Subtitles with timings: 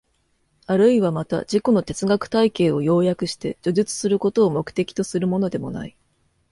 [0.65, 5.95] あるいはまた自己の哲学体系を要約して叙述することを目的とするものでもない。